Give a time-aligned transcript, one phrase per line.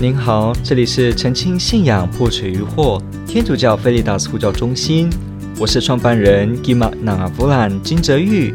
[0.00, 5.10] 您好，这里是澄清信仰破除疑惑天主教菲利达斯呼叫中心，
[5.58, 8.52] 我是创办人 Gima Nangavulan 金泽玉。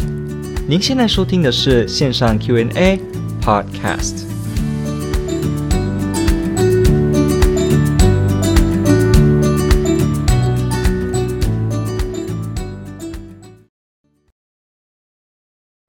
[0.69, 2.97] 您现在收听的是线上 Q&A
[3.42, 4.24] Podcast。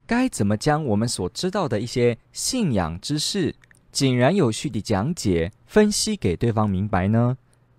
[0.05, 3.55] 该怎么将我们所知道的一些信仰知识，
[3.95, 7.37] 井然有序地讲解、分析给对方明白呢？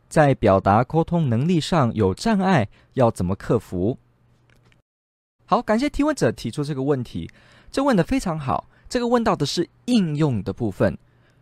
[0.09, 3.99] 在表达沟通能力上有障碍，要怎么克服？
[5.45, 7.31] 好，感谢提问者提出这个问题，
[7.71, 8.67] 这问得非常好。
[8.89, 10.97] 这个问到的是应用的部分。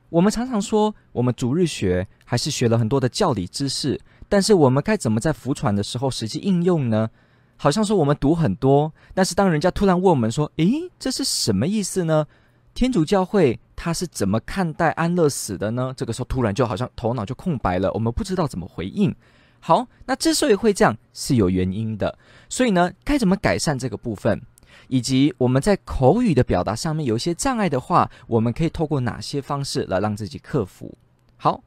[0.09, 7.09] 我们常常说，我们逐日学还是学了很多的教理知识，但是我们该怎么在浮传的时候实际应用呢？
[7.57, 12.27] 好像说我们读很多，但是当人家突然问我们说：“诶，这是什么意思呢？”
[12.75, 15.95] 天主教会他是怎么看待安乐死的呢？
[15.97, 19.15] 这个时候突然就好像头脑就空白了，我们不知道怎么回应。
[19.61, 24.41] 好，那之所以会这样是有原因的，所以呢，该怎么改善这个部分，
[24.89, 30.93] 以及我们在口语的表达上面有一些障碍的话，我们可以透过哪些方式来让自己克服？
[31.37, 31.63] 好，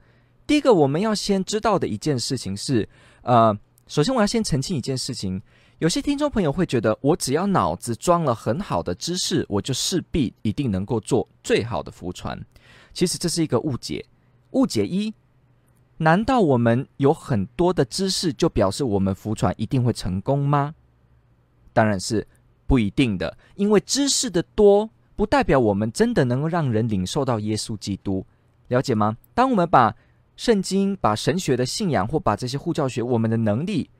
[0.45, 2.87] 第一个我们要先知道的一件事情是，
[3.21, 5.41] 呃，首先我要先澄清一件事情。
[5.79, 12.43] 有些听众朋友会觉得，我只要脑子装了很好的知识，我就势必一定能够做最好的福传。
[12.93, 14.03] 其实这是一个误解。
[14.51, 15.13] 误解一：
[15.97, 20.73] 难道我们有很多的知识，就表示我们福传一定会成功吗？
[21.73, 22.27] 当然是
[22.65, 28.25] 不一定的，因为知识的多，不代表我们真的能够让人领受到耶稣基督。
[28.69, 29.15] 了解吗？
[29.35, 29.95] 当我们把
[30.35, 33.91] 圣经、把神学的信仰，或把这些护教学，我们的能力。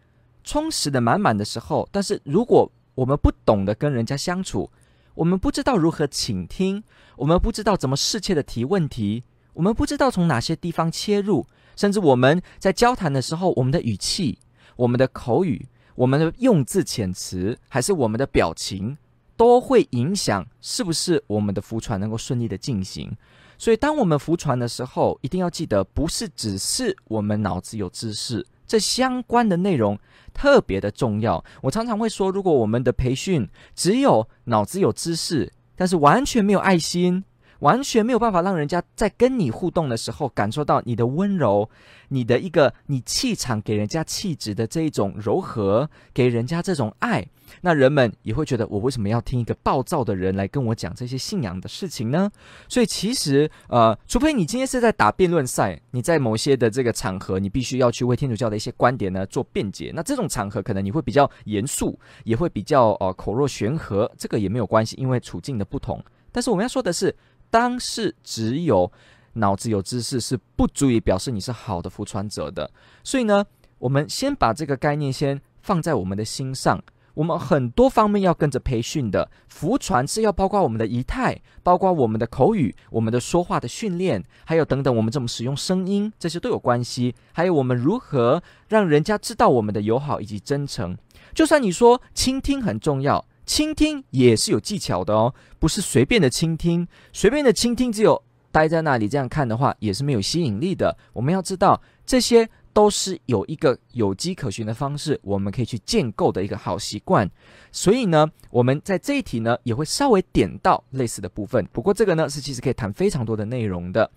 [0.48, 4.72] 充实的满满的时候，但是如果我们不懂得跟人家相处，
[5.14, 6.82] 我们不知道如何倾听，
[7.18, 9.26] 我们不知道怎么适切的提问题，
[9.56, 14.40] 我们不知道从哪些地方切入，甚至我们在交谈的时候，我们的语气、
[14.78, 18.98] 我们的口语、我们的用字遣词，还是我们的表情，
[19.36, 23.12] 都会影响是不是我们的福传能够顺利的进行。
[23.58, 28.46] 所以，当我们福传的时候，一定要记得，不是只是我们脑子有知识。
[28.68, 29.98] 这相关的内容
[30.34, 31.44] 特别的重要。
[31.62, 37.24] 我常常会说，如果我们的培训只有脑子有知识，但是完全没有爱心。
[37.60, 41.70] 完全没有办法让人家在跟你互动的时候感受到你的温柔，
[42.10, 47.26] 你的一个你气场给人家气质的这一种柔和，给人家这种爱，
[47.62, 52.30] 那人们也会觉得我为什么要听一个暴躁的人来跟我讲这些信仰的事情呢？
[52.68, 66.04] 所以其实呃，除非你今天是在打辩论赛，你在某些的这个场合，你必须要去为天主教的一些观点呢做辩解，那这种场合可能你会比较严肃，也会比较呃口若悬河，这个也没有关系，因为处境的不同。
[66.32, 67.16] 但是我们要说的是。
[67.50, 68.92] 当是只有
[69.34, 72.70] 脑子有知识是不足以表示你是好的服传者的，
[73.04, 73.46] 所以呢，
[73.80, 76.84] 我们先把这个概念先放在我们的心上。
[77.14, 87.16] 我们很多方面要跟着培训的，服传是要包括我们的仪态，包括我们的口语、我们的说话的训练，还有等等，我们怎么使用声音，这些都有关系。
[87.34, 90.96] 还有我们如何让人家知道我们的友好以及真诚。
[91.34, 93.26] 就算你说倾听很重要。
[93.48, 98.22] 倾听也是有技巧的哦，不是随便的倾听，随便的倾听只有
[98.52, 100.96] 待在那里这样看的话，也是没有吸引力的。
[101.14, 107.28] 我们要知道，这些都是有一个有迹可循的方式，我们可以去建构的一个好习惯。
[107.72, 111.66] 所以呢，我们在这一题呢也会稍微点到类似的部分。
[111.72, 114.12] 不过这个呢是其实可以谈非常多的内容的。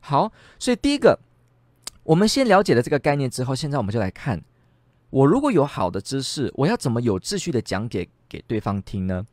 [0.00, 1.18] 好，所以第一个，
[2.02, 4.42] 我们先了解了这个概念之后，现在我们就来看，
[5.08, 9.24] 我如果有好的知识，我要怎么有秩序的讲解给对方听呢？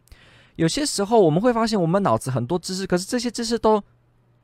[0.58, 3.82] 有些时候我们会发现，我们脑子很多知识，可是这些知识都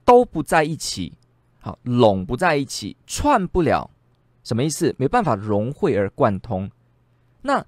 [0.03, 1.13] 都不在一起，
[1.59, 3.91] 好，拢不在一起，串不了，
[4.44, 4.95] 什么意思？
[4.97, 6.72] 没办法融会而贯通。
[7.44, 7.63] 那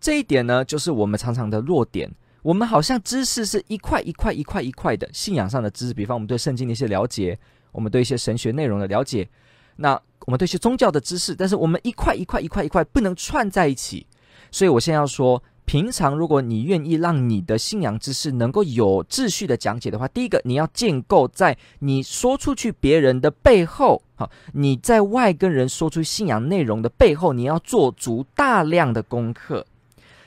[0.00, 2.10] 这一点呢，就是我们常常的弱点。
[2.42, 7.38] 我们好像知识是一块一块一块一块的，信仰上的知识，比方我们对圣经的一些了解，
[7.70, 9.28] 我们对一些神学内容的了解，
[9.76, 9.92] 那
[10.26, 14.04] 我们对一些宗教的知识，但是我们一块一块一块一块不能串在一起。
[14.50, 15.40] 所以我现在要说。
[15.64, 29.66] 平常，如果你愿意让你的信仰知识能够有秩序的讲解的话，第一个你要建构在你说出去别人的背后，好，你在外跟人说出信仰内容的背后，你要做足大量的功课。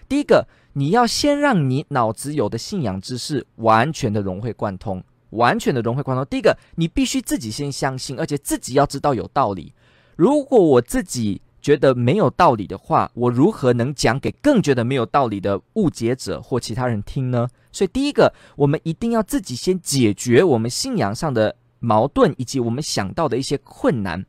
[0.08, 6.26] 第一个，你要先让你脑子有的信仰知识完全的融会贯通，完全的融会贯通。
[6.28, 9.74] 第一个，你必须自己先相信，而且自己要知道有道理。
[10.16, 17.48] 如果我自己觉得没有道理的话，我如何能讲给更觉得没有道理的误解者或其他人听呢？
[17.72, 24.24] 所以，第一个，我们一定要自己先解决我们信仰上的矛盾以及我们想到的一些困难。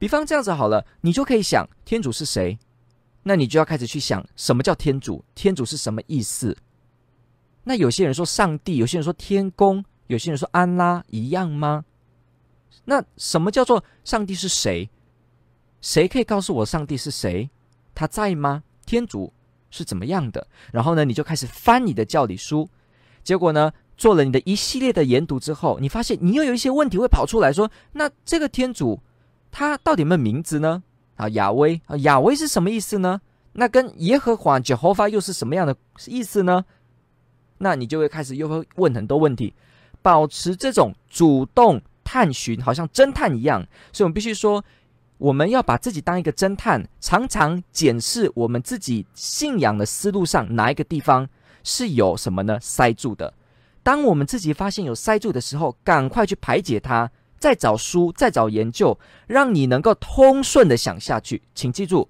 [0.00, 2.58] 比方这样子好了，你就可以想天主是谁？
[3.22, 5.24] 那你就要开始去想什么叫天主？
[5.36, 6.56] 天主是什么意思？
[7.62, 11.84] 那有些人说上帝，有些人说天公，有些人说安拉，一样吗？
[12.84, 14.90] 那什么叫做上帝是谁？
[15.84, 17.50] 谁可以告诉我上帝是谁？
[17.94, 18.62] 他在吗？
[18.86, 19.30] 天主
[19.70, 20.46] 是怎么样的？
[20.72, 22.66] 然后呢，你就开始翻你的教理书，
[23.22, 28.98] 结果呢，做了你的一系列的研读之后，你发现你又有一些问题会跑出来说，那这个天主
[29.52, 30.82] 他到底有没有名字呢？
[31.16, 33.20] 啊，亚威啊，亚威是什么意思呢？
[33.52, 35.76] 那跟耶和华 Jehovah 又是什么样的
[36.06, 36.64] 意思呢？
[37.58, 39.52] 那你就会开始又会问很多问题，
[40.00, 43.60] 保持这种主动探寻，好像侦探一样。
[43.92, 44.64] 所以，我们必须说，
[45.18, 51.28] 我们要把自己当一个侦探，常常检视我们自己信仰的思路上哪一个地方
[51.62, 52.58] 是有什么呢？
[52.60, 53.32] 塞住的。
[53.82, 61.42] 当我们自己发现有塞住的时候，赶快去排解它，再找书，再找研究，让你能够通顺的想下去。
[61.54, 62.08] 请记住，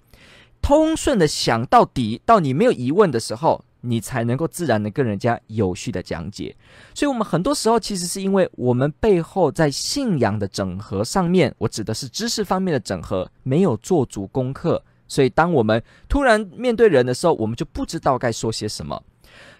[0.63, 3.65] 通顺的想到底，到你没有疑问的时候。
[3.87, 6.57] 你才能够自然的跟人家有序的讲解，
[6.95, 19.03] 所以，我们很多时候其实是因为我们背后在信仰的整合上面，我指的是知识方面的整合，没有做足功课，所以当我们突然面对人的时候，我们就不知道该说些什么。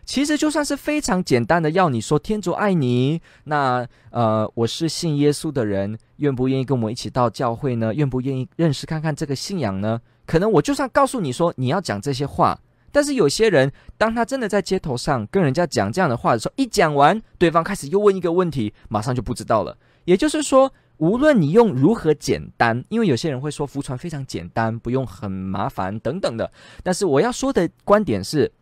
[0.07, 7.93] 其实就算是非常简单的要你说天主爱你，那呃，我是信耶稣的人，愿不愿意跟我们一起到教会呢？
[7.93, 10.01] 愿不愿意认识看看这个信仰呢？
[10.27, 12.59] 可能我就算告诉你说你要讲这些话。
[12.95, 19.77] 但是有些人，当他真的在街头上跟人家讲这样的话的时候，一讲完，对方开始又问一个问题，马上就不知道了。
[20.05, 26.49] 也就是说，无论你用如何简单，因为有些人会说浮传非常简单，不用很麻烦等等的。
[26.85, 28.53] 但是我要说的观点是，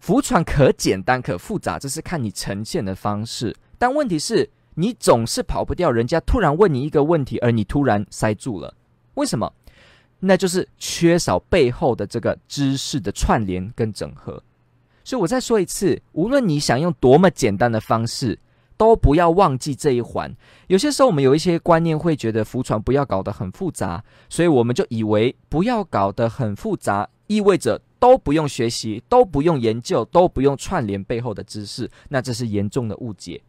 [0.00, 3.54] 浮传可简单可复杂，这是看你呈现的方式。
[3.78, 8.74] 但问题是，你总是跑不掉人家突然问你一个问题，而你突然塞住了，
[9.14, 9.52] 为什么？
[10.20, 14.42] 那就是缺少背后的这个知识的串联跟整合，
[15.04, 18.38] 所以我再说一次，无论你想用多么简单的方式，
[18.78, 20.34] 都不要忘记这一环。
[20.68, 31.90] 有些时候我们有一些观念会觉得浮船不要搞得很复杂，所以我们就以为不要搞得很复杂，意味着都不用学习，都不用研究，都不用串联背后的知识。
[32.08, 33.42] 那这是严重的误解，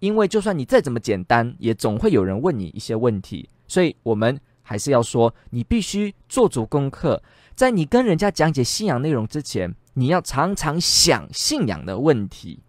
[0.00, 4.38] 因为就算你再怎么简单，也总会有人问你一些问题，所以我们。
[4.70, 7.20] 还是要说，你必须做足功课，
[7.56, 12.60] 在你跟人家讲解信仰内容之前，你要常常想信仰的问题。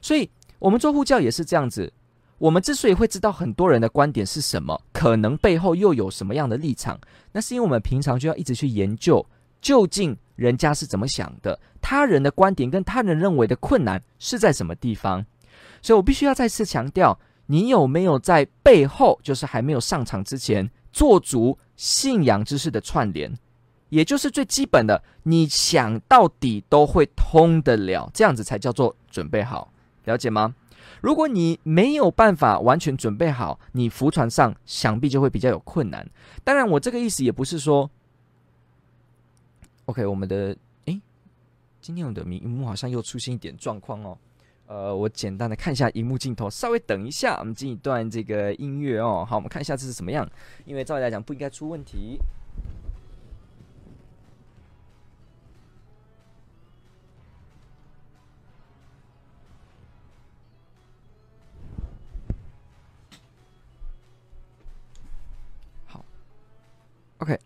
[0.00, 0.30] 所以，
[0.60, 1.92] 我们做护教也是这样子。
[2.38, 6.96] 我们之所以会知道很多人的观点是什么，可能背后又有什么样的立场，
[7.32, 9.26] 那是因为我们平常就要一直去研究，
[9.60, 15.26] 究竟人家是怎么想的，他人的观点跟他人认为的困难是在什么地方。
[15.82, 23.32] 所以我必须要再次强调，你有没有在背后，就是还没有上场之前，做足信仰知识的串联，
[23.88, 29.72] 也就是最基本的，你想到底都会通得了，这样子才叫做准备好，
[30.04, 30.54] 了解吗？
[31.00, 36.08] 如果你没有办法完全准备好，你浮船上想必就会比较有困难。
[36.44, 37.90] 当然，我这个意思也不是说
[39.86, 41.00] ，OK，我们的诶，
[41.80, 44.16] 今天我的屏幕好像又出现一点状况哦。
[44.72, 49.22] 呃，我简单的看一下荧幕镜头，稍微等一下，我们进一段这个音乐哦。
[49.28, 50.26] 好，我们看一下这是什么样，
[50.64, 52.18] 因为照理来讲不应该出问题。
[65.84, 66.02] 好
[67.18, 67.38] ，OK，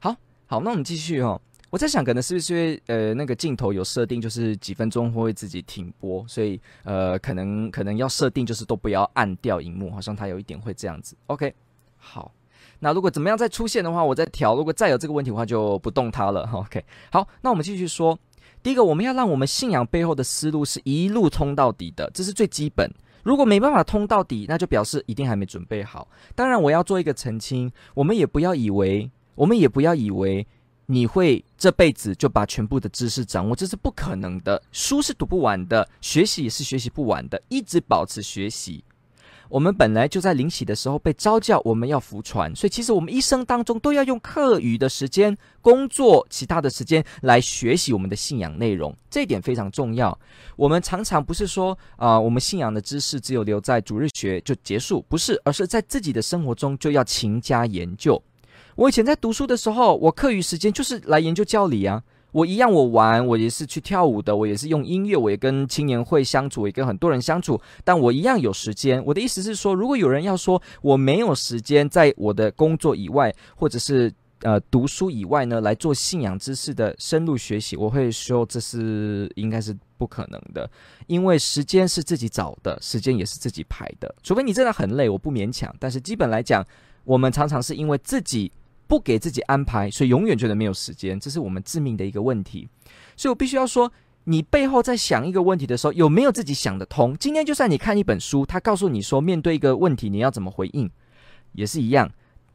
[0.00, 0.16] 好，
[0.46, 1.40] 好，那我们继续哦。
[1.74, 11.16] 我在想，可能是不是因为呃那个镜头有设定，就是几分钟会自己停播，所以呃可能可能要设定就是都不要按掉荧幕，好像它有一点会这样子。
[11.26, 11.52] OK，
[11.96, 12.30] 好，
[12.78, 14.54] 那如果怎么样再出现的话，我再调。
[14.54, 16.48] 如果再有这个问题的话，就不动它了。
[16.54, 18.16] OK，好，那我们继续说。
[18.62, 22.88] 第一个，我们要让我们信仰背后的思路是一路通到底的，这是最基本。
[23.24, 26.06] 如果没办法通到底，那就表示一定还没准备好。
[26.36, 30.46] 当然，我要做一个澄清，我们也不要以为，我们也不要以为。
[30.86, 34.62] 你会这辈子就把全部的知识掌握，这是不可能的。
[34.72, 38.84] 书是读不完的，学习也是学习不完的，一直保持学习。
[39.50, 50.18] 我们本来就在灵洗的时候被召叫，我们要服传，所以其实我们一生当中都要用课余的时间、工作、其他的时间来学习我们的信仰内容，这一点非常重要。
[50.56, 58.20] 我们常常不是说啊、我们信仰的知识只有留在主日学就结束，不是，而是在自己的生活中就要勤加研究。
[58.76, 62.02] 我以前在读书的时候，我课余时间就是来研究教理啊。
[62.32, 69.00] 我一样，我玩，我也是去跳舞的，我也是用音乐，我也跟青年会相处，我也跟很多人相处，但我一样有时间。
[69.04, 80.68] 我的意思是说，如果有人要说我没有时间，在我的工作以外，或者是呃读书以外呢，来做信仰知识的深入学习，我会说这是应该是不可能的，
[81.06, 85.72] 因为时间是自己找的，时间也是自己排的，除非你真的很累，我不勉强。
[85.78, 86.66] 但是基本来讲，
[87.04, 88.50] 我们常常是因为自己。
[88.86, 92.68] 不给自己安排，所以永远觉得没有时间，这是我们致命的一个问题。
[93.16, 93.90] 所以我必须要说，
[94.24, 97.16] 你背后在想一个问题的时候，有没有自己想得通？
[97.16, 100.90] 今天就算你看一本书，他告诉你说，面对一个问题，你要怎么回应，
[101.52, 102.10] 也是一样。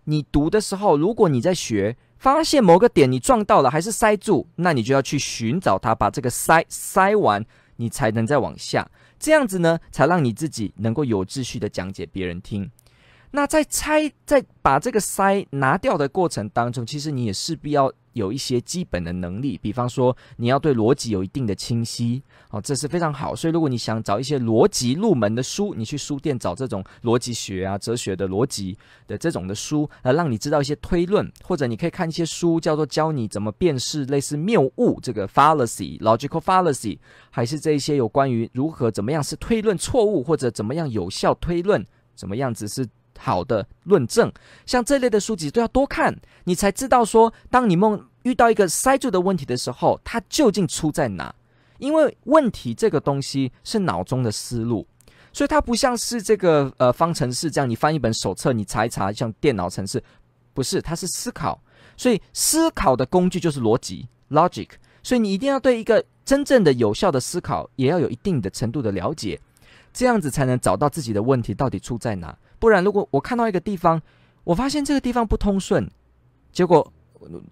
[0.06, 7.46] 你读的时候，如果你在学，发现某个点你撞到了，还是塞住，那你就要去寻找它，把这个塞塞完，
[7.76, 8.90] 你才能再往下。
[9.20, 12.70] 这样子呢，才让你自己能够有秩序的讲解别人听。
[13.32, 23.36] 那在拆，在把这个塞拿掉的过程当中，其实你也势必要有一些基本的能力，比方说你要对逻辑有一定的清晰，哦，这是非常好。
[23.36, 36.98] 所以如果你想找一些逻辑入门的书，你去书店找这种逻辑学啊、哲学的逻辑的这种的书，来让你知道一些推论，或者你可以看一些书，叫做教你怎么辨识类似谬误这个 fallacy、logical fallacy，
[37.30, 42.88] 还是这一些有关于如何怎么样是推论错误，或者怎么样有效推论，怎么样子是。
[43.20, 44.32] 好的论证，
[44.66, 51.36] 像这类的书籍都要多看，你才知道说，当你梦遇到一个塞住的问题的时候，它究竟出在哪？
[51.78, 54.86] 因为问题这个东西是脑中的思路，
[55.32, 60.04] 所以它不像是这个呃方程式这样，你翻一本手册，你查一查，像电脑程式，
[60.54, 61.62] 不是，它是思考，
[61.96, 64.70] 所以思考的工具就是逻辑 （logic），
[65.02, 69.40] 所以你一定要对一个真正的有效的思考，也要有一定的程度的了解，
[69.94, 72.38] 这样子才能找到自己的问题到底出在哪。
[72.60, 74.02] 不然，如果我看到一个地方，
[74.44, 75.90] 我发现这个地方不通顺，
[76.52, 76.92] 结果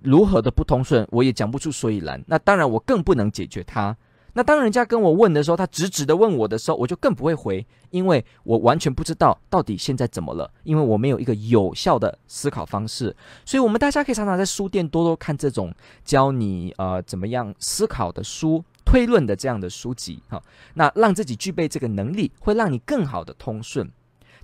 [0.02, 2.22] 如何的不通顺，我也讲不出所以然。
[2.28, 3.96] 那当然，我更不能解决它。
[4.34, 13.16] 那当人家跟我问的时候，他直直的问我的时候，我就更不会回，因为我完全不知道到底现在怎么了，因为我没有一个有效的思考方式。
[13.46, 15.74] 所以，我们大家可以常常在书店多多看这种
[16.06, 20.40] 教你呃怎么样思考的书、推论的这样的书籍哈。
[20.76, 23.90] 那让自己具备这个能力，会让你更好的通顺。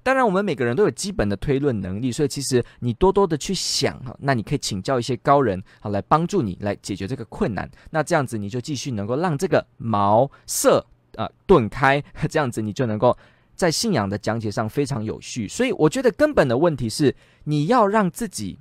[0.03, 7.69] 当然，我们每个人都有基本的推论能力，所以其实你多多的去想哈，那你可以请教一些高人好来帮助你来解决这个困难。
[7.89, 13.17] 那这样子你就继续能够让这个茅塞啊顿开，这样子你就能够
[13.55, 15.48] 在信仰的讲解上非常有序。
[15.48, 18.60] 所以我觉得根本的问题是你要让自己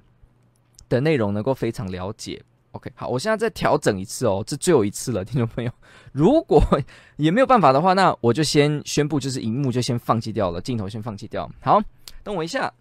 [0.88, 2.40] 的内容能够非常了解。
[2.72, 5.70] OK，好，我现在再调整一次哦，这最后一次了，听众朋友。
[6.12, 6.62] 如果
[7.16, 11.50] 也没有办法的话，那我就先宣布，就是荧幕就先放弃掉了，镜头先放弃掉。
[11.60, 11.80] 好，
[12.22, 12.72] 等我一下。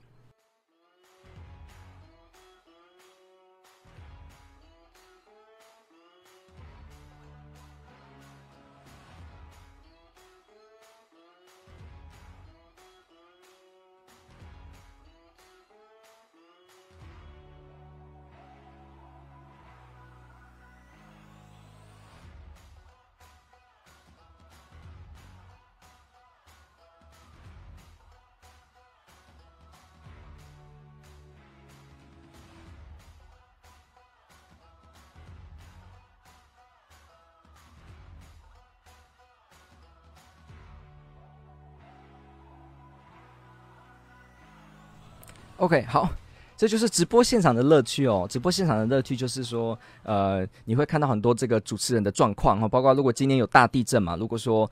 [45.62, 46.10] OK，好，
[46.58, 48.26] 这就是直播现场的乐趣哦。
[48.28, 54.68] 直播现场的乐趣就是说，呃，你会看到很多这个主持人的状况哈，包括如果今天有大地震嘛，如果说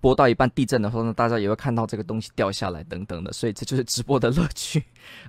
[0.00, 4.82] 播到一半地震的话呢，大家也会看到这个东西掉下来等等的，所以这就是直播的乐趣。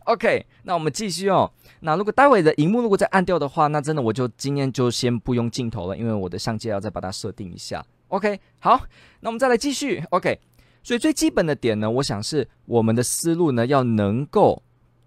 [0.06, 1.52] OK，那我们继续哦。
[1.82, 7.86] 那如果待会的荧幕如果再按掉的话，那真的我就今天就先不用镜头了，因为我的相机要再把它设定一下。
[8.08, 8.82] OK，好，
[9.20, 10.04] 那我们再来继续。
[10.10, 10.40] OK，
[10.82, 14.64] 所以最基本的点呢，我想是我们的思路呢要能够。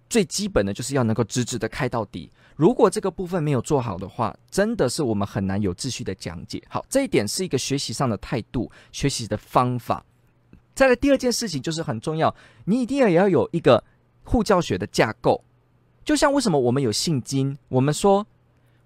[0.08, 2.30] 最基本的就是要能够直直的开到底。
[2.54, 6.62] 如果这个部分没有做好的话，真的是我们很难有秩序的讲解。
[6.68, 10.04] 好，这一点是一个学习上的态度，学习的方法。
[10.74, 12.34] 再来第二件事情就是很重要，
[12.64, 13.82] 你一定要也要有一个
[14.24, 15.42] 护教学的架构。
[16.04, 18.26] 就像为什么我们有信经，我们说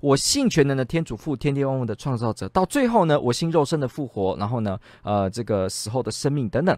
[0.01, 2.49] 我信全能的天主父，天地万物的创造者。
[2.49, 6.77] 到最后呢，我信肉身的复活，然后呢，呃，这个死后的生命等等。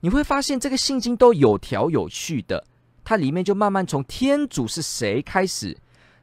[0.00, 2.64] 你会发现这个信经都有条有序的。
[3.06, 5.76] 它里面就慢慢从天主是谁开始，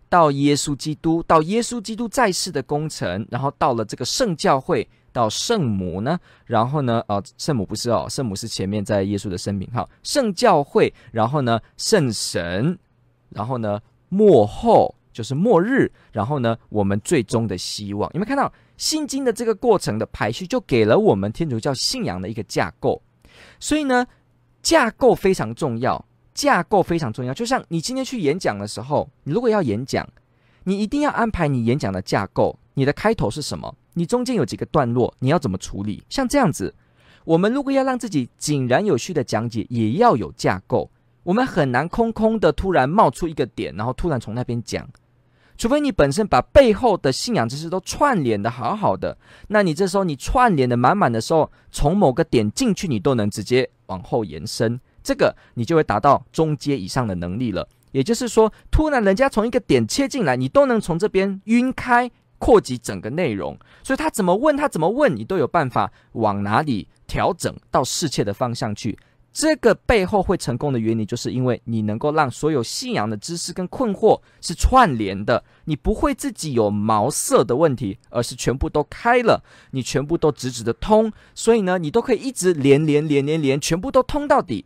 [0.09, 12.77] 到耶稣基督，到耶稣基督在世的工程，然后到了这个圣教会，到圣母呢，然后呢，哦，圣母不是哦，圣母是前面在耶稣的生命哈，圣教会，然后呢，圣神，
[13.29, 18.11] 然后呢，末后就是末日，然后呢，我们最终的希望。
[18.13, 23.01] 有没有看到信经的这个过程的排序，就给了我们天主教信仰的一个架构。
[23.57, 24.05] 所以呢，
[24.61, 27.33] 架构非常重要，架构非常重要。
[27.33, 30.07] 就像你今天去演讲的时候，你如果要演讲，
[30.63, 32.57] 你一定要安排你演讲的架构。
[32.75, 33.75] 你的开头是什么？
[33.93, 36.03] 你中间有几个段落，你要怎么处理？
[36.09, 36.73] 像这样子，
[37.23, 40.89] 我们如果要让自己井然有序的讲解，也要有架构。
[41.21, 44.89] 我们很难空空的突然冒出一个点，然后突然从那边讲。
[45.55, 49.15] 除非你本身把背后的信仰知识都串联的好好的，
[49.47, 57.67] 那你这时候你串联的满满的时候，从某个点进去，你都能直接往后延伸，这个你就会达到中阶以上的能力了。
[57.91, 63.55] 也就是说，突然人家从一个点切进来，你都能从这边晕开，扩及整个内容。
[63.83, 68.97] 所以他怎么问，他怎么问，你都有办法往哪里调整到适切的方向去。
[69.31, 84.65] 这个背后会成功的原理，就是因为你能够让所有信仰的知识跟困惑是串联的，你不会自己有茅塞的问题，而是全部都开了，你全部都直直的通，所以呢，你都可以一直连连连连连，全部都通到底。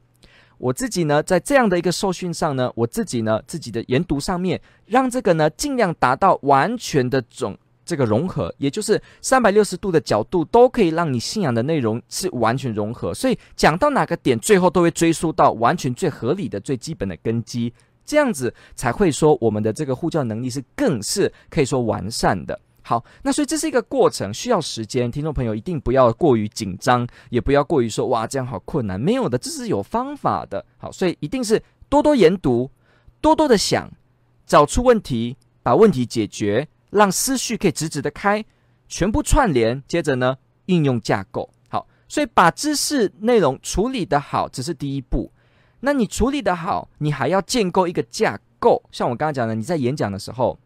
[0.58, 7.58] 我自己呢，在这样的一个受训上呢，我自己呢，自己的研读上面，让这个呢尽量达到完全的总。
[7.86, 13.14] 这个融合，也就是三百六十度的角度，都可以让你信仰的内容是完全融合。
[13.14, 17.74] 所以讲到哪个点，最后都会追溯到完全最合理的、最基本的根基，
[18.04, 22.60] 这样子才会说我们的这个护教能力是更是可以说完善的。
[22.88, 25.12] 好，那所以这是一个过程，需要时间。
[25.12, 30.65] 听众朋友一定不要过于紧张，也不要过于说哇这样好困难，没有的，这是有方法的。
[30.77, 32.72] 好，所以一定是多多研读，
[33.20, 33.91] 多多的想，
[34.46, 36.65] 找出问题，把问题解决。
[36.89, 38.46] 让思绪可以直直的开，
[38.88, 41.50] 全部串联，接着呢，应用架构。
[41.67, 45.29] 好，所以把知识内容处理得好，只是第一步。
[45.82, 48.82] 那你处理得好，你还要建构一个架构。
[48.89, 50.58] 像我刚刚讲的，你在演讲的时候，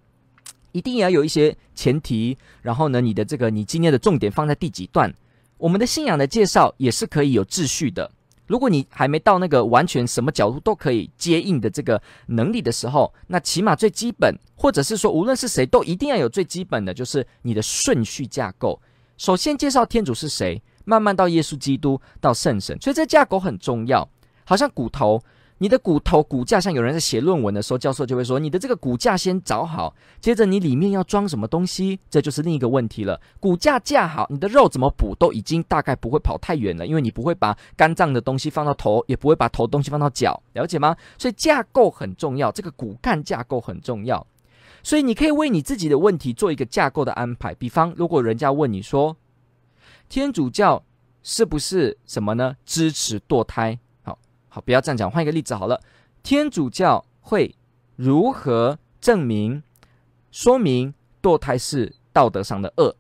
[0.72, 2.38] 一定要有一些前提。
[2.62, 5.14] 然后呢，你的这个你今天的重点放在第几段？
[5.58, 8.12] 我们的信仰的介绍也是可以有秩序的。
[8.48, 18.82] 如果你还没到那个完全什么角度都可以接应的这个能力的时候，那起码最基本，或者是说无论是谁都一定要有最基本的，就是你的顺序架构。
[19.18, 24.10] 首先介绍天主是谁，慢慢到耶稣基督，到圣神，所以这架构很重要，
[24.44, 25.24] 好像骨头。
[25.62, 33.22] 你的骨头骨架，像有人在写论文的时候，教授就会说：“你的这个骨架先找好，接着你里面要装什么东西，这就是另一个问题了。
[33.40, 40.98] 骨架架好，你的肉怎么补都已经大概不会跑太远了，因为你不会把肝脏的东西放到头，也不会把头东西放到脚，了解吗？
[41.20, 44.26] 所以架构很重要，这个骨干架构很重要。
[44.82, 47.54] 所以你可以为你自己的问题做一个架构的安排。
[47.54, 49.16] 比方，如果人家问你说，
[50.10, 50.84] 天主教
[51.22, 52.56] 是不是什么呢？
[52.66, 53.78] 支持堕胎？
[54.54, 55.82] 好，不要这样讲，换一个例子好了。
[56.22, 57.56] 天主教会
[57.96, 59.64] 如何证明、
[60.30, 62.94] 说明堕胎是道德上的恶？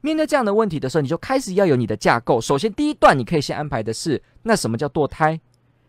[0.00, 2.40] 面对这样的问题的时候，你就开始要有你的架构。
[2.40, 5.40] 首先，第一段你可以先安排的是，那什么叫堕胎？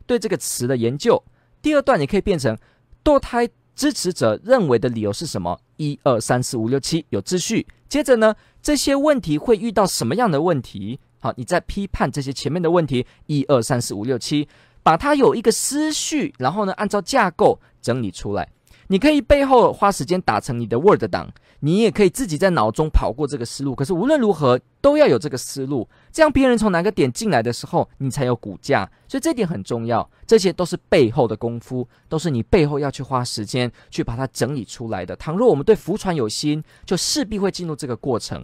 [0.05, 1.23] 对这个词的研究。
[1.63, 2.55] 第二段你可以变成
[3.03, 5.59] 堕胎支持者认为的理由是什么？
[5.77, 7.65] 一二三四五六七，有秩序。
[7.89, 10.99] 接着呢，这些问题会遇到什么样的问题？
[11.19, 14.47] 好，你再批判这些前面的问题，一二三四五六七。
[14.87, 18.47] 把它有一个思绪，然后呢，按照架构整理出来。
[18.87, 23.75] 你可以背后花时间打成你的 Word 档，你也可以自己在脑中跑过这个思路。
[23.75, 28.89] 可是无论如何，都要有这个思路，这样别人从哪个点进来的时候，你才有骨架。
[29.09, 35.13] 所以这点很重要，这些都是背后的功夫，都是你背后要去花时间去把它整理出来的。
[35.17, 38.41] 倘若我们对福传有心，就势必会进入这个过程。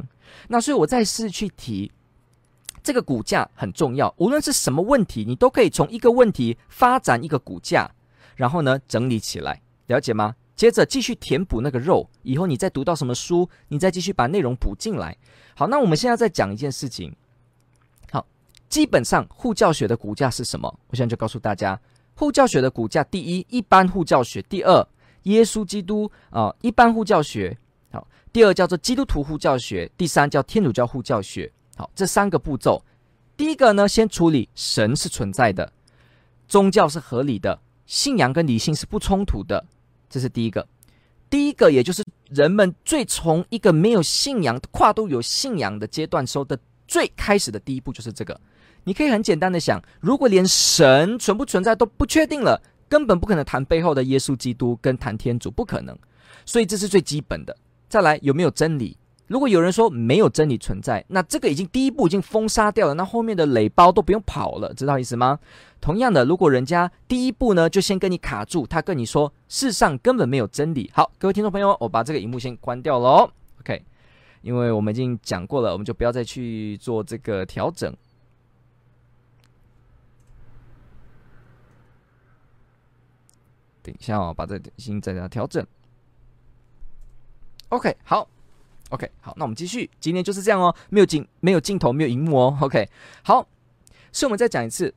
[0.49, 1.89] 那所以我再试去提。
[2.83, 7.89] 这个骨架很重要，无论是什么问题，你都可以从一个问题发展一个骨架，
[8.35, 10.35] 然后呢，整理起来，了解吗？
[10.55, 15.17] 接着继续填补那个肉，以后你再读到什么书，你再继续把内容补进来。
[15.55, 17.15] 好，那我们现在再讲一件事情。
[18.11, 18.25] 好，
[18.69, 20.67] 基本上护教学的骨架是什么？
[20.89, 21.79] 我现在就告诉大家，
[22.15, 24.87] 护教学的骨架：第一，一般护教学；第二，
[25.23, 27.55] 耶稣基督啊、一般护教学；
[27.91, 31.51] 好，第二叫做基督徒护教学；第三叫天主教护教学。
[31.75, 32.83] 好，这三个步骤，
[33.35, 35.73] 第一个呢，先处理神是存在的，
[36.47, 39.65] 宗教是合理的，信仰跟理性是不冲突的，
[40.09, 40.67] 这是第一个。
[41.29, 48.39] 第一个，也就是人们最从一个没有信仰跨度有信仰的阶段时候的最开始的第一步，就是这个。
[48.83, 55.97] 你可以很简单的想，如果连神存不存在都不确定了，根本不可能谈背后的耶稣基督跟谈天主，不可能。
[56.45, 57.57] 所以这是最基本的。
[57.89, 58.95] 再来，有没有真理？
[59.33, 65.39] 如果有人说没有真理存在，那这个已经第一步已经封杀掉了，那后面的垒包都不用跑了，知道意思吗？
[65.81, 70.91] 同样的，如果人家第一步呢就先跟你卡住，他跟你说世上根本没有真理。
[70.93, 73.27] 好，各位听众朋友，我把这个荧幕先关掉喽。
[73.61, 73.83] OK，
[74.43, 77.91] 因为我们已经讲过了，我们就不要再去做这个调整。
[83.81, 85.65] 等一下哦，把这先再来调整。
[87.69, 88.27] OK，好
[88.89, 89.89] ，OK，好，那我们继续。
[89.99, 92.57] 今天就是这样哦，没有镜，没有镜头，没有荧幕哦。
[92.61, 92.87] OK，
[93.23, 93.47] 好，
[94.11, 94.93] 所以我们再讲一次。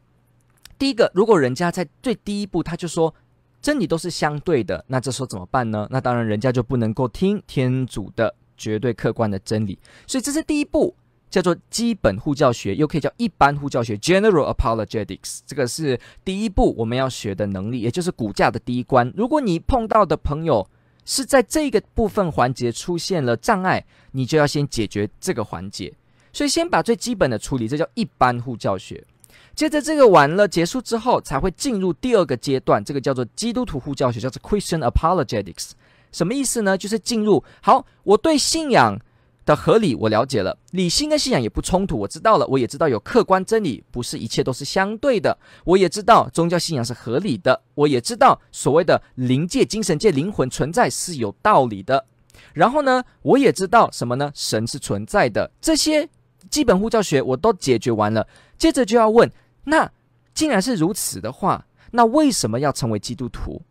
[0.79, 3.15] 第一个，如果人家在最第一步他就说
[3.63, 5.87] 真理都是相对的，那这时候怎么办呢？
[5.91, 9.79] 那当然，人家就不能够听天主的绝对客观的真理。
[10.07, 10.95] 所以这是第一步。
[11.29, 15.41] 叫做基本护教学，又可以叫一般护教学 （General Apologetics）。
[15.45, 19.13] 这个是第一步我们要学的能力，也就是骨架的第一关。
[19.17, 20.67] 如果你碰到的朋友
[21.07, 25.91] 是在这个部分环节出现了障碍，你就要先解决这个环节。
[26.35, 29.03] 所以先把最基本的处理，这叫一般护教学。
[29.55, 35.71] 接着这个完了结束之后，才会进入第二个阶段，这个叫做基督徒护教学，叫做 Christian Apologetics。
[36.13, 36.77] 什么意思呢？
[36.77, 39.01] 就是进入好，我对信仰。
[39.47, 52.05] 的合理我了解了，理性跟信仰也不冲突，我知道了，我也知道有客观真理，不是一切都是相对的，我也知道宗教信仰是合理的，我也知道所谓的灵界、精神界、灵魂存在是有道理的。
[52.53, 54.33] 然后呢，我也知道什么呢？
[54.35, 55.49] 神是存在的。
[55.61, 56.09] 这些
[56.51, 58.27] 基本护教学我都解决完了，
[58.59, 59.31] 接着就要问：
[59.63, 59.89] 那
[60.35, 63.63] 既然是如此的话，那为什么要成为基督徒？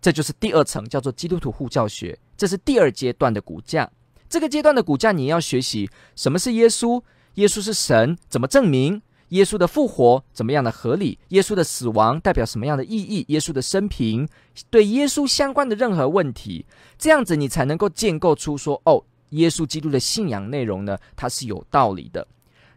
[0.00, 3.88] 这就是第二层，叫做基督徒护教学，这是第二阶段的骨架。
[4.28, 7.02] 这个阶段的骨架，你要学习什么是耶稣？
[7.34, 9.02] 耶稣是神，怎么证明？
[9.30, 11.18] 耶稣的复活怎么样的合理？
[11.28, 13.24] 耶稣的死亡代表什么样的意义？
[13.28, 14.28] 耶稣的生平
[14.70, 16.64] 对耶稣相关的任何问题，
[16.96, 22.26] 这样子你才能够建构出说，哦，耶稣基督的信仰内容呢，它是有道理的。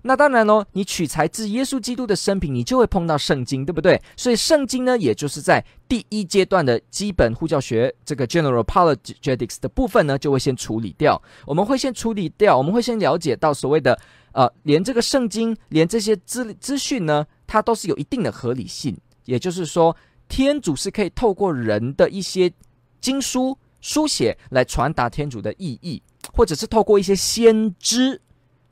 [0.03, 4.01] 那当然喽，你取材自耶稣基督的生平，你就会碰到圣经，对不对？
[4.15, 11.21] 所以圣经呢，也就是在第一阶段的基本护教学这个 General Apologetics 的部分呢，就会先处理掉。
[11.45, 13.99] 我们会先处理掉，我们会先了解到所谓的
[14.31, 18.97] 呃，连这个圣经，连这些资资讯呢，它都是有一定的合理性。
[19.25, 19.95] 也就是说，
[20.27, 22.51] 天主是可以透过人的一些
[23.01, 26.01] 经书书写来传达天主的意义，
[26.33, 28.21] 或者是透过一些先知。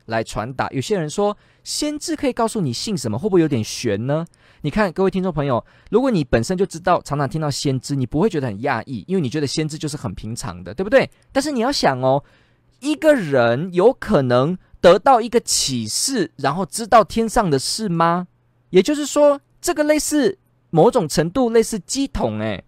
[0.08, 0.68] 来传达。
[0.70, 4.26] 有些人说，先知可以告诉你信什么，会不会有点悬呢？
[4.62, 11.08] 你看，各位听众朋友，如果你本身就知道，常常听到先知，你不会觉得很讶异，因为你觉得先知就是很平常的，对不对？
[11.30, 12.24] 但是你要想哦，
[12.80, 18.26] 一个人有可能得到一个启示，然后知道天上的事吗？
[18.70, 20.38] 也就是说，这个类似
[20.70, 22.64] 某种程度类似乩童，诶，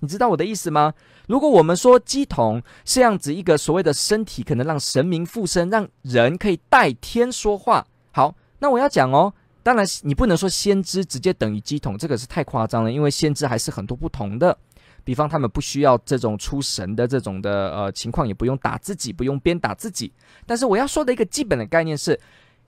[0.00, 0.94] 你知道我的意思吗？
[1.28, 7.86] 如果我们说鸡童是这样子一个所谓的身体，可能让神明附身，让人可以代天说话。
[8.10, 14.56] 好，那我要讲哦，当然你不能说先知直接等于鸡童，这个是太夸张了，因为先知还是很多不同的。
[15.04, 20.12] 比方他们不需要这种出神的这种的呃情况，也不用打自己，不用鞭打自己。
[20.44, 22.18] 但是我要说的一个基本的概念是，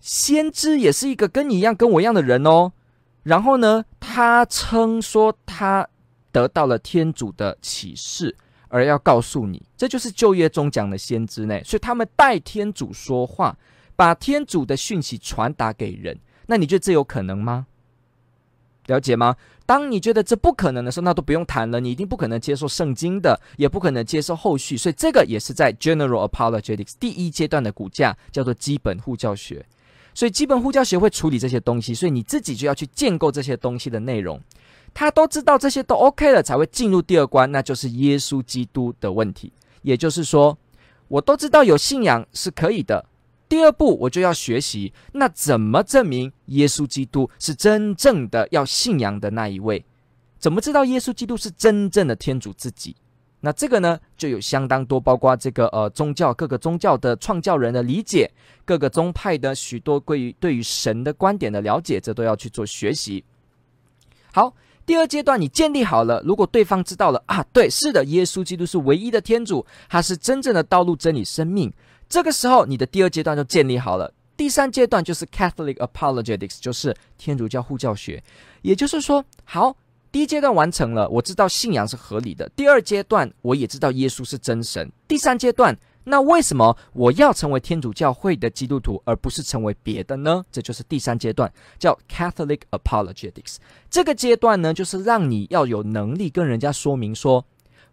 [0.00, 2.72] 先知也是一个跟你一样、跟我一样的人哦。
[3.22, 5.86] 然后呢，他称说他
[6.30, 8.36] 得到了天主的启示。
[8.70, 13.54] 而要告诉你，这就是旧约中讲的先知呢，所以他们代天主说话，
[13.94, 16.18] 把天主的讯息传达给人。
[16.46, 17.66] 那你觉得这有可能吗？
[18.86, 19.36] 了解吗？
[19.66, 21.78] 当你觉得这不可能的时候，那都不用谈了。
[21.78, 24.76] 你一定不可能接受圣经的，也不可能接受后续。
[24.76, 29.64] 所以这个也是在 General Apologetics 第一阶段的骨架，叫做基本护教学。
[30.12, 34.40] 所以基本护教学会处理这些东西，所以你自己就要去建构这些东西的内容。
[34.92, 39.52] 他都知道这些都 OK 了，才会进入第二关，那就是耶稣基督的问题。
[39.82, 40.58] 也就是说，
[41.08, 43.06] 我都知道有信仰是可以的。
[43.48, 49.84] 第二步，我就要学习，那怎么证明耶稣基督是真正的要信仰的那一位？
[50.38, 52.94] 怎么知道耶稣基督是真正的天主自己？
[53.40, 58.30] 那这个呢，就有相当多，包括这个呃宗教各个宗教的创教人的理解，
[58.66, 63.24] 各个宗派的许多关于对于神的观点的了解，这都要去做学习。
[64.32, 64.54] 好。
[64.90, 66.20] 第二阶段，你建立好了。
[66.26, 71.72] 如果对方知道了啊，对，是的，耶稣基督是唯一的天主，他是真正的道路、真理、生命。
[72.08, 74.12] 这个时候，你的第二阶段就建立好了。
[74.36, 78.20] 第三阶段就是 Catholic Apologetics，就是天主教护教学。
[78.62, 79.76] 也就是说，好，
[80.10, 82.50] 第一阶段完成了，我知道信仰是合理的。
[82.56, 84.90] 第二阶段，我也知道耶稣是真神。
[85.06, 85.78] 第三阶段。
[86.10, 90.44] 那为什么我要成为天主教会的基督徒，而不是成为别的呢？
[90.50, 93.58] 这就是第三阶段，叫 Catholic Apologetics。
[93.88, 97.46] 这个阶段呢，就是让你要有能力跟人家说明说，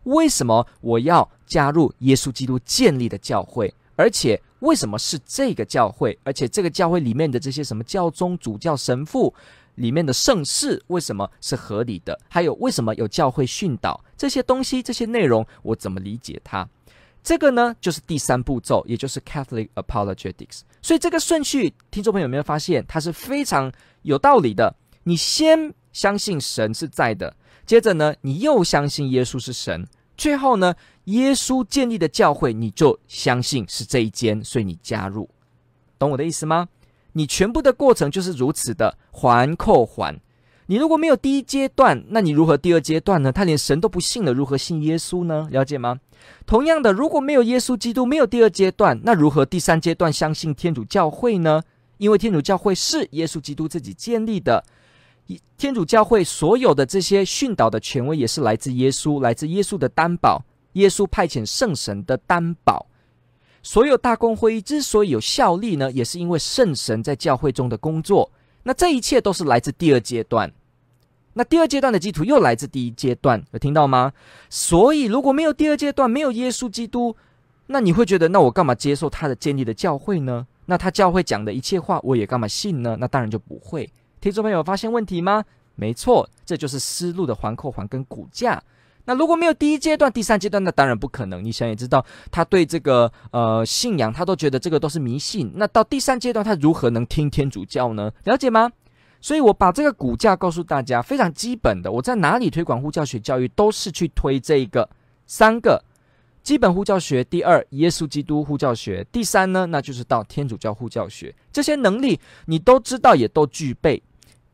[0.05, 6.17] 为什么我要加入耶稣基督建立的教会，而且为什么是这个教会？
[6.23, 9.31] 而且这个教会里面的这些什么教宗、主教、神父
[9.75, 12.19] 里面的圣事，为什么是合理的？
[12.27, 16.67] 还有为什么有教会训导这些东西、这些内容，我怎么理解它？
[17.27, 20.61] 这个呢，就是第三步骤，也就是 Catholic Apologetics。
[20.81, 23.69] 所以这个顺序，听众朋友有没有发现，它是非常
[24.03, 24.73] 有道理的？
[25.03, 27.35] 你先相信神是在的，
[27.65, 29.85] 接着呢，你又相信耶稣是神，
[30.15, 35.29] 最后呢，耶稣建立的教会，你就相信是这一间，所以你加入，
[35.99, 36.69] 懂我的意思吗？
[37.11, 40.17] 你全部的过程就是如此的环扣环。
[40.67, 43.33] 你如果没有第一阶段，那你如何第二阶段呢？
[43.33, 45.49] 他连神都不信了，如何信耶稣呢？
[45.51, 45.99] 了解吗？
[46.45, 51.61] 同样的，如果没有耶稣基督，没有第二阶段，那如何第三阶段相信天主教会呢？
[51.97, 54.63] 因为天主教会是耶稣基督自己建立的，
[55.57, 62.85] 天主教会所有的这些训导的权威也是来自耶稣，来自耶稣的担保，耶稣派遣圣神的担保。
[63.63, 68.31] 所有大公会议之所以有效力呢，也是因为圣神在教会中的工作。
[68.63, 70.53] 那这一切都是来自第二阶段，
[71.37, 74.11] 那第二阶段的基础又来自第一阶段，有听到吗？
[74.49, 77.15] 所以如果没有第二阶段，没有耶稣基督，
[77.67, 80.47] 那你会觉得，那我干嘛接受他的建立的教会呢？
[80.65, 82.97] 那他教会讲的一切话，我也干嘛信呢？
[82.99, 83.87] 那当然就不会。
[84.19, 85.45] 听众朋友发现问题吗？
[85.75, 88.61] 没错，这就是思路的环扣环跟骨架。
[89.05, 91.41] 那如果没有第一阶段、第三阶段，那当然不可能。
[91.41, 95.51] 你想也知道，他对这个呃信仰，他都觉得这个都是迷信。
[95.55, 98.11] 那到第三阶段，他如何能听天主教呢？
[98.25, 98.69] 了解吗？
[99.27, 101.91] 所以我把这个骨架告诉大家，非常基本的。
[101.91, 104.89] 我在哪里推广呼教学教育，都是去推这一个
[105.25, 105.83] 三个
[106.41, 107.21] 基本呼教学。
[107.25, 109.05] 第二，耶稣基督呼教学。
[109.11, 111.35] 第三呢，那就是到天主教呼教学。
[111.51, 114.01] 这些能力你都知道，也都具备。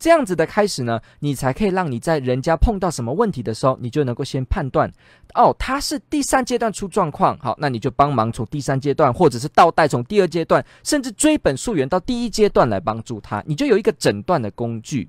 [0.03, 4.91] 这样子的开始呢，你才可以让你在人家碰到什么问题的时候，你就能够先判断，
[5.33, 15.07] 哦，他是第三阶段出状况，好，那你就帮忙从第三阶段，或者是倒带从第二阶段，甚至追本溯源到第一阶段来帮助他，你就有一个诊断的工具，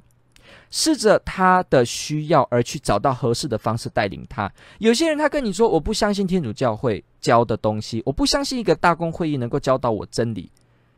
[0.70, 4.48] 试着他的需要而去找到合适的方式带领他。
[4.78, 10.52] 有些人他跟你说，我不相信天主教会教的东西，我不相信一个大公会议能够教导我真理。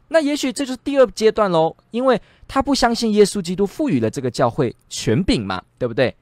[0.08, 6.14] 那也许这就是第二阶段喽，因为他不相信耶稣基督赋予了这个教会权柄嘛，对不对？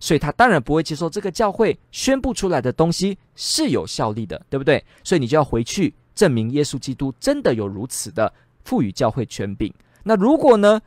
[0.00, 4.84] 所以他当然不会接受这个教会宣布出来的东西是有效力的，对不对？
[5.02, 8.32] 所以你就要回去证明耶稣基督真的有如此的
[8.64, 9.72] 赋予教会权柄。
[10.02, 10.80] 那如果呢，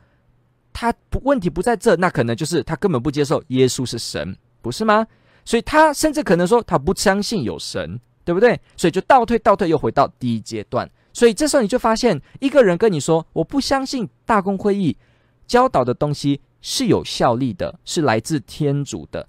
[0.72, 5.06] 他不问题不在这，那可能就是他根本不接受耶稣是神，不是吗？
[5.44, 8.58] 所以他甚至可能说他不相信有神，对不对？
[8.76, 10.88] 所以就倒退倒退，又回到第一阶段。
[11.18, 14.96] 所以这时候你就发现，一个人跟你说：“我不相信大公会议
[15.48, 19.26] 教导的东西是有效力的，是来自天主的，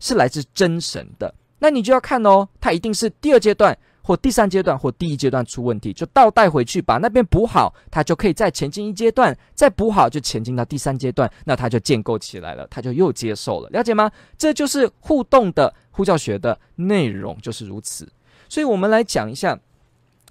[0.00, 14.10] 是来自真神的。”那你就要看哦，他一定是第二阶段或第三阶段或第一阶段出问题，就倒带回去把那边补好，他就可以再前进一阶段，再补好就前进到第三阶段，那他就建构起来了，他就又接受了，了解吗？
[14.38, 18.10] 这就是互动的呼教学的内容，就是如此。
[18.48, 19.60] 所以我们来讲一下。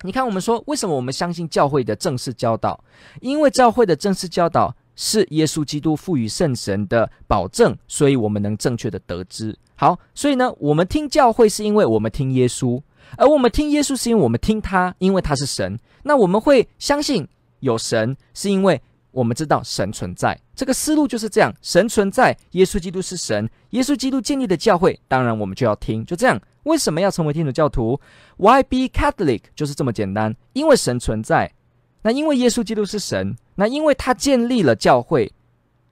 [0.01, 2.83] 你看，我们说为什么我们相信教会的正式教导？
[3.21, 9.57] 因为教会的正式教导是耶稣基督赋予圣神的保证，所以我们能正确的得知。
[9.75, 12.81] 好，所以呢，我们听教会是因为我们听耶稣，
[13.17, 15.79] 而我们听耶稣是因为我们听他，因为他是神。
[16.03, 17.27] 那我们会相信
[17.61, 18.79] 有神，是因为
[19.11, 20.39] 我们知道神存在。
[20.55, 26.39] 这个思路就是这样：神存在，耶稣基督是神，耶稣基督建立的教会，当然我们就要听，就这样。
[26.65, 27.99] 为什么要成为天主教徒
[28.37, 29.41] ？Why be Catholic？
[29.55, 30.35] 就是这么简单。
[30.53, 31.51] 因为神存在，
[32.01, 35.31] 那因为耶稣基督是神，那因为他建立了教会，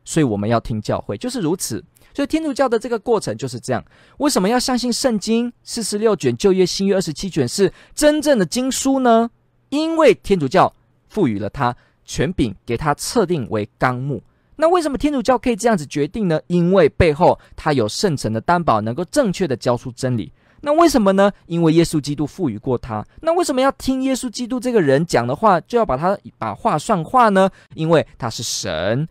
[0.04, 1.84] 所以我们要听教会，就是如此。
[2.16, 3.84] 所以天主教的这个过程就是这样。
[4.18, 9.30] 为什么要相信圣经四十六卷旧约、新约二十七卷是真正的经书呢？
[9.70, 10.72] 因为天主教
[11.08, 14.22] 赋予了他权柄，给他测定为纲目。
[14.56, 16.40] 那为什么天主教可以这样子决定呢？
[16.48, 20.32] 因为背后他有圣神的担保，能够正确的教出真理。
[20.66, 21.30] 那为什么呢？
[21.48, 23.06] 因为耶稣基督赋予过他。
[23.20, 27.50] 那为什么要听耶稣基督这个人讲的话，就要把他把话算话呢？
[27.76, 29.06] 因为他是神。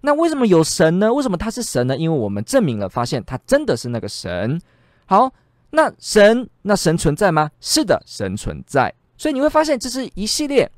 [0.00, 1.12] 那为什么有神呢？
[1.14, 1.96] 为什么他是神呢？
[1.96, 4.60] 因为我们证明了，发现他真的是那个神。
[5.06, 5.32] 好，
[5.70, 7.48] 那神，那神存在吗？
[7.60, 8.92] 是的，神存在。
[9.16, 10.68] 所以你会发现，这是一系列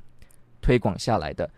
[0.61, 1.49] 推广下来的。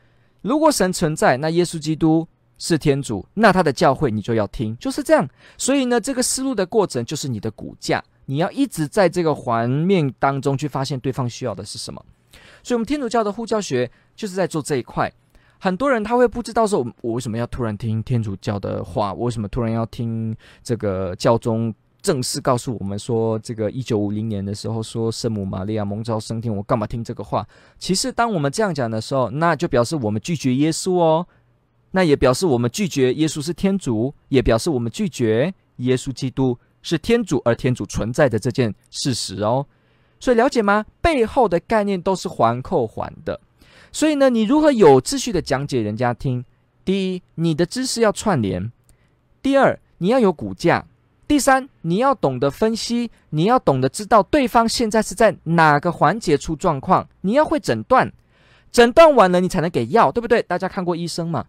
[0.43, 2.25] 如果神存在，那耶稣基督
[2.59, 5.29] 是天主，那他的教会你就要听，就是这样。
[5.59, 8.01] 所以呢，这个思路的过程就是你的骨架。
[8.27, 12.05] 你要一直在这个环面当中去发现对方需要的是什么，
[12.63, 15.13] 所以，我们天主教的护教学就是在做这一块。
[15.61, 19.15] 很多人他会不知道说，我为什么要突然听天主教的话？
[19.15, 27.47] 我为什么突然要听这个教宗正式告诉我们说，这个一九五零年的时候说圣母玛利亚蒙召升天，我干嘛听这个话？
[27.79, 31.27] 其实当我们这样讲的时候，那就表示我们拒绝耶稣哦，
[31.93, 39.67] 那也表示我们拒绝耶稣是天主，也表示我们拒绝耶稣基督是天主而天主存在的这件事实哦。
[40.21, 40.87] 所以了解吗？
[41.01, 43.41] 背后的概念都是环扣环的。
[43.91, 46.45] 所以呢，你如何有秩序的讲解人家听？
[46.85, 48.71] 第一，你的知识要串联；
[49.43, 50.87] 第二，你要有骨架。
[51.27, 58.13] 第三，你要懂得分析，你要懂得知道对方现在是在哪个环节出状况，你要会诊断，
[58.71, 60.43] 诊断完了你才能给药，对不对？
[60.43, 61.47] 大家看过医生吗？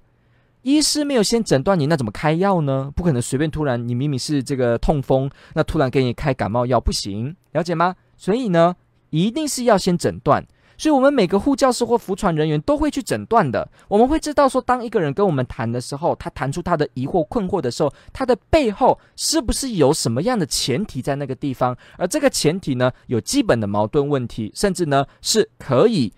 [0.65, 2.91] 医师没有先诊断你，那怎么开药呢？
[2.95, 7.95] 不可能随便突然，你明明是这个痛风，那突然给你开感冒药不行，了解吗？
[8.17, 8.75] 所以呢，
[9.11, 10.43] 一定是要先诊断。
[10.75, 13.69] 所以，我们每个护教士或服传人员都会去诊断的。
[13.87, 21.77] 我们会知道说，当一个人跟我们谈的时候，他谈出他的疑惑、困惑的时候，他的背后是不是有什么样的前提在那个地方？
[21.95, 26.11] 而这个前提呢，有基本的矛盾问题，甚至呢是可以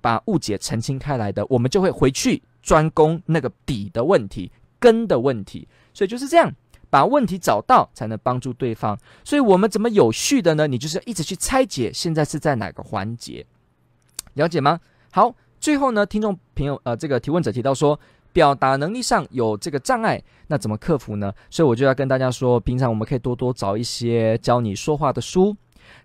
[0.00, 1.44] 把误解澄清开来的。
[1.50, 5.66] 我们就会回去专攻那个底的问题、根的问题。
[5.94, 6.52] 所以就是这样，
[6.90, 8.98] 把问题找到，才能帮助对方。
[9.24, 10.66] 所以我们怎么有序的呢？
[10.66, 13.46] 你就是要一直去拆解，现在是在哪个环节？
[14.34, 14.78] 了解吗？
[15.10, 17.98] 好，最后呢，听众朋友，呃，这个提问者提到说，
[18.34, 21.32] 表达能力上有这个障碍，那怎么克服呢？
[21.48, 25.56] 所以我就要跟大家说，平常我们可以多多找一些教你说话的书，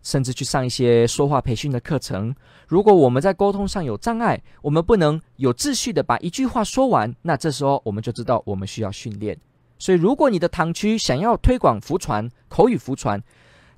[0.02, 2.34] 甚至去上一些说话培训的课程。
[2.68, 9.38] 如果我们在沟通上有障碍，我们不能有秩序的把一句话说完，那这时候我们就知道我们需要训练。
[9.78, 13.22] 所以，如果你的堂区想要推广福传、口语福传，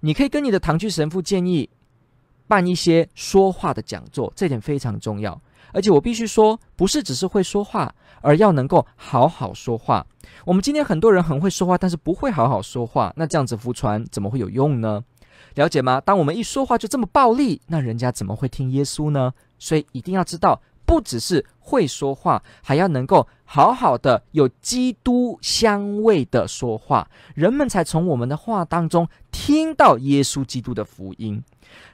[0.02, 1.70] 你可以跟你的堂区神父建议。
[2.48, 5.42] 办一些说话的讲座，这点非常重要。
[5.74, 7.92] 而且我必须说，不是只是会说话，
[8.22, 10.06] 而要能够好好说话。
[10.46, 15.04] 我们今天很多人很会说话，但是不会好好说话，那这样子福传怎么会有用呢？
[15.56, 16.02] 了解吗？
[16.02, 19.34] 当我们一说话就这么暴力，那人家怎么会听耶稣呢？
[19.58, 31.44] 所以一定要知道，不只是会说话，还要能够好好的有基督香味的说话，人们才从我们的话当中听到耶稣基督的福音。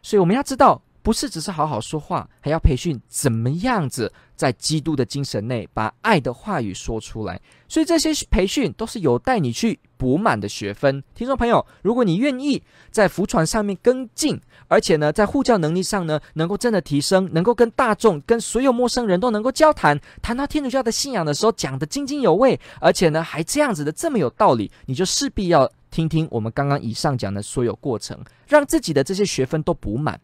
[0.01, 7.39] 所以我们要知道，不是只是好好说话，还要培训怎么样子在基督的精神内把爱的话语说出来。
[7.67, 11.03] 所以这些培训都是有带你去补满的学分。
[11.15, 12.61] 听众朋友，如果你愿意
[12.91, 25.71] 在福传上面跟进，而且呢，在护教能力上呢，能够真的提升，能够跟大众、跟所有陌生人都能够交谈，谈到天主教的信仰的时候，讲得津津有味，而且呢，还这样子的这么有道理，你就势必要。
[25.89, 30.17] 听听我们刚刚以上讲的所有过程，让自己的这些学分都补满。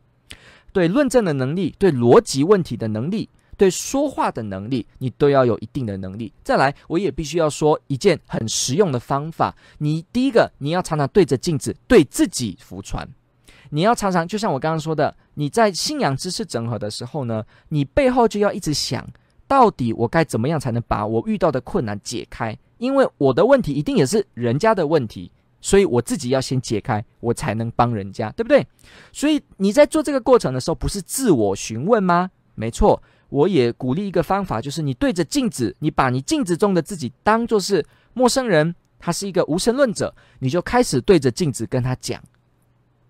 [0.77, 6.31] 对论证的能力，对逻辑问题的能力，对说话的能力，你都要有一定的能力。
[6.43, 9.55] 再来，我也必须要说一件很实用的方法。
[9.79, 13.09] 你第一个，你要常常对着镜子对自己服传。
[13.71, 19.03] 你要常常，就像我刚刚说的，你在信仰知识整合的时候呢，你背后就要一直想，
[19.47, 22.55] 到底我该怎么样才能把我遇到的困难解开？
[22.77, 25.31] 因为我的问题一定也是人家的问题。
[25.67, 28.65] 所以我自己要先解开，我才能帮人家，对不对？
[29.11, 32.31] 所以你在做这个过程的时候，不是自我询问吗？
[32.55, 42.23] 没错，我也鼓励一个方法，就是你对着镜子，你把你镜子中的自己当作是陌生人，他是一个无神论者，你就开始对着镜子跟他讲，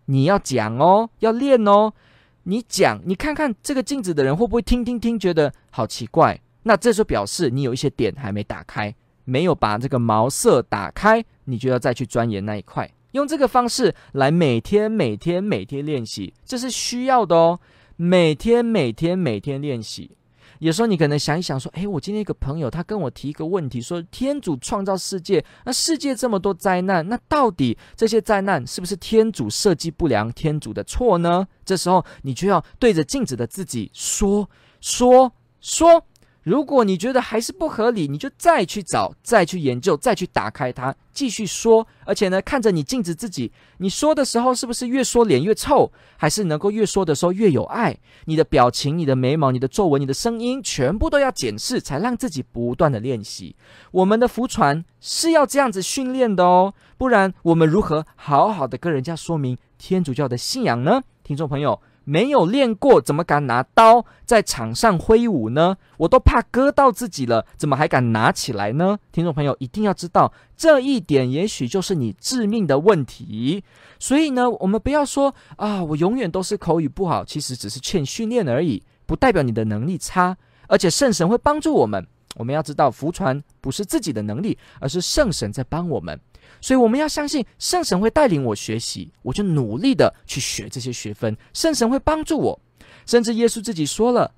[0.06, 1.94] 你要讲哦，要练哦，
[2.42, 6.42] 你讲，你看看这个镜子的人会不会听听听，觉得好奇怪？
[6.64, 8.96] 那这就表示你有一些点还没打开。
[9.30, 12.90] 没有把这个毛色打开，你就要再去钻研那一块。
[13.12, 17.60] 用这个方式来每天、每天、每天练习，这是需要的哦。
[17.98, 20.12] 每天、每天、每天练习。
[20.60, 36.06] 有时候你可能想一想说：“诶，我今天一个朋友，他跟我提一个问题，说天主创造世界，那世界这么多灾难，那到底这些灾难是不是天主设计不良、天主的错呢？”这时候你就要对着镜子的自己说、说、说。
[36.48, 41.86] 如果你觉得还是不合理，你就再去找，再去研究，再去打开它，继续说。
[42.06, 47.94] 而且呢，看着你镜子自己，你说的时候是不是越说脸越臭，还是能够越说的时候越有爱？
[48.24, 53.54] 你的表情、你的眉毛、你的皱纹、你的声音，全部都要检视，才让自己不断的练习。
[53.92, 61.02] 我们的福传是要这样子训练的哦，不然我们如何好好的跟人家说明天主教的信仰呢？
[61.26, 61.82] 听众朋友。
[62.10, 65.76] 没有练过，怎么敢拿刀在场上挥舞呢？
[65.98, 68.98] 我都怕割到自己了，怎么还敢拿起来呢？
[69.12, 73.62] 听众朋友一定要知道这一点，也许就是你致命的问题。
[74.00, 80.38] 所以呢，我们不要说啊，我永远都是口语不好，其实只是欠训练而已，不代表你的能力差。
[80.68, 82.08] 而且圣神会帮助我们。
[82.36, 86.18] 我们要知道，福传不是自己的能力，而是圣神在帮我们。
[86.62, 91.36] 所以我们要相信圣神会带领我学习，我就努力的去学这些学分。
[91.54, 92.60] 圣神会帮助我，
[93.06, 94.32] 甚至耶稣自己说了，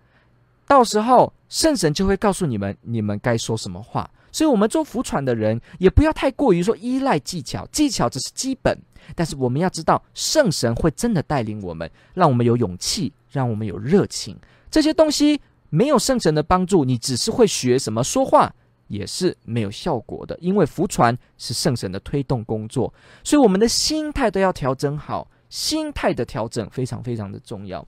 [0.67, 4.09] 到时候圣神就会告诉你们，你们该说什么话。
[4.32, 8.78] 所以，我们做福传的人也不要太过于说依赖技巧，技巧只是基本，
[9.15, 14.38] 但是我们要知道，圣神会真的带领我们，让我们有勇气，让我们有热情。
[14.70, 15.41] 这些东西
[15.72, 18.53] 没有圣神的帮助，你只是会学什么说话，
[18.90, 20.38] 也是没有效果的。
[20.42, 27.88] 因为福传是圣神的推动工作，所以我们的心态都要调整好，心态的调整非常非常的重要。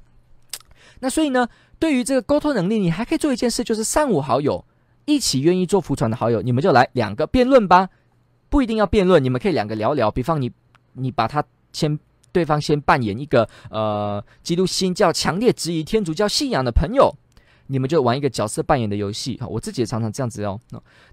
[1.02, 1.47] 那所以呢，
[1.78, 4.64] 对于这个沟通能力，你还可以做一件事，就是三五好友。
[5.06, 7.89] 一起愿意做福传的好友，你们就来两个辩论吧，
[8.49, 10.12] 不一定要辩论，你们可以两个聊聊。
[10.12, 10.49] 比方你，
[10.93, 11.43] 你把他
[11.74, 11.99] 先，
[12.32, 17.12] 对方先扮演一个呃，基督新教强烈质疑天主教信仰的朋友，
[17.72, 19.39] 你们就玩一个角色扮演的游戏。
[19.47, 20.59] 我自己也常常这样子哦。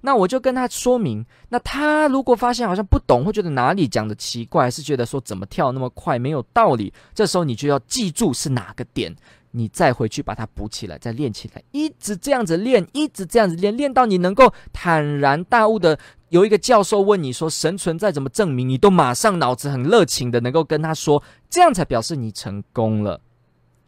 [0.00, 9.14] 那我就跟他说明，那他如果发现好像不懂，会觉得哪里讲的奇怪，是觉得说怎么跳那么快没有道理，这时候你就要记住是哪个点。
[9.50, 15.98] 你再回去把它补起来，再练起来，一直这样子练，一直这样子练，练到你能够坦然大悟的。
[16.28, 23.18] 有一个教授问你说神存在怎么证明，你都马上脑子很热情的能够跟他说，这样才表示你成功了，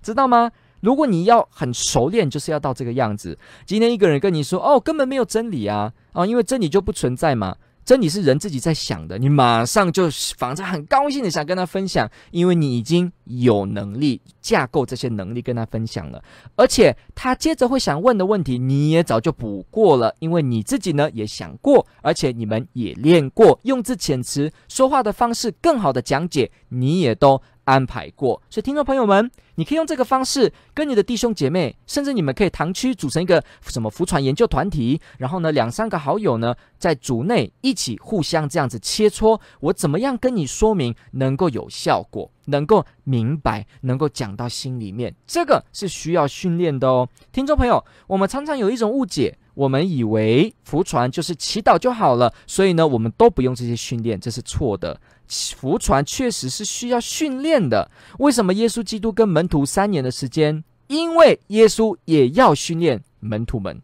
[0.00, 0.50] 知道吗？
[0.80, 3.38] 如果你要很熟练，就是要到这个样子。
[3.66, 7.56] 今天一个人跟你说哦，根本没有真理啊，哦，因为真理就不存在嘛。
[7.82, 16.22] 真理是人自己在想的，你马上就反正很高兴的想跟他分享，因为你已经有能力架构这些能力跟他分享了，
[16.54, 47.08] 而且他接着会想问的问题，你也早就补过了，因为你自己呢也想过，而且你们也练过，用字遣词、说话的方式更好的讲解，你也都安排过，所以听众朋友们，你可以用这个方式跟你的弟兄姐妹，甚至你们可以堂区组成一个什么福传研究团体，然后呢，两三个好友呢，在组内一起互相这样子切磋，我怎么样跟你说明能够有效果，能够明白，能够讲到心里面，这个是需要训练的哦。
[47.30, 55.00] 听众朋友，我们常常有一种误解，我们以为福传就是祈祷就好了，所以呢，我们都不用这些训练，这是错的。
[55.30, 57.90] 福传确实是需要训练的。
[58.18, 60.62] 为什么耶稣基督跟门徒三年的时间？
[60.88, 63.80] 因为耶稣也要训练门徒们，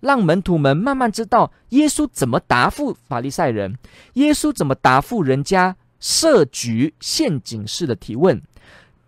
[0.00, 3.78] 让门徒们慢慢知道耶稣怎么答复法利赛人，
[4.14, 8.42] 耶稣怎么答复人家设局陷阱式的提问。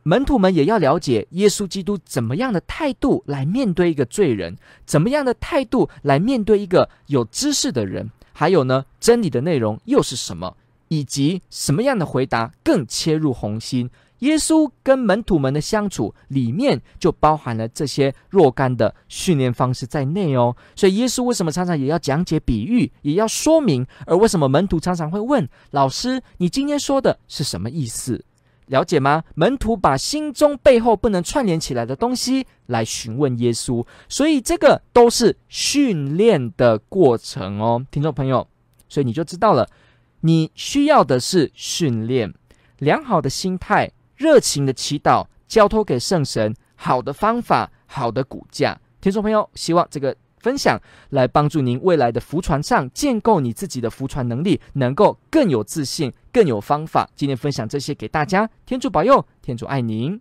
[0.05, 10.57] 门徒们也要了解耶稣基督怎么样的态度来面对一个罪人，怎么样的态度来面对一个有知识的人，还有呢，真理的内容又是什么？
[10.93, 13.89] 以及什么样的回答更切入红心？
[14.19, 20.55] 耶稣跟门徒们的相处里面就包含了这些若干的训练方式在内哦。
[20.77, 23.87] 所以耶稣为什么常常也要讲解比喻，也要说明？
[24.05, 28.23] 而为什么门徒常常会问老师：“你今天说的是什么意思？”
[28.69, 29.25] 了解吗？
[29.35, 38.47] 门徒把心中背后不能串联起来的东西来询问耶稣，所以这个都是训练的过程哦，听众朋友。
[38.89, 39.67] 所以你就知道了。
[40.25, 42.33] 你需要的是训练，
[42.79, 48.81] 良好的心态、热情的祈祷、交托给圣神、好的方法、好的骨架。
[49.01, 57.11] 听众朋友，希望这个分享来帮助您未来的浮船上建构你自己的浮船能力，能够更有自信、更有方法。
[57.17, 60.21] 今天分享这些给大家，天主保佑，天主爱您。